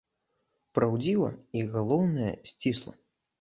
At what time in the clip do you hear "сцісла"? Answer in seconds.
2.55-2.93